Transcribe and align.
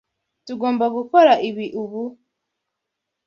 Tugomba 0.45 0.85
gukora 0.95 1.33
ibi 1.49 1.65
ubu? 1.81 2.03